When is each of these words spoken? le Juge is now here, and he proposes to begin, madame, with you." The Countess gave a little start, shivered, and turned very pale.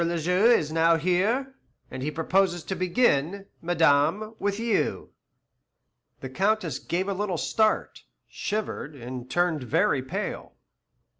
le 0.03 0.17
Juge 0.17 0.57
is 0.57 0.71
now 0.71 0.97
here, 0.97 1.53
and 1.91 2.01
he 2.01 2.09
proposes 2.09 2.63
to 2.63 2.75
begin, 2.75 3.45
madame, 3.61 4.33
with 4.39 4.59
you." 4.59 5.11
The 6.21 6.29
Countess 6.31 6.79
gave 6.79 7.07
a 7.07 7.13
little 7.13 7.37
start, 7.37 8.05
shivered, 8.27 8.95
and 8.95 9.29
turned 9.29 9.61
very 9.61 10.01
pale. 10.01 10.53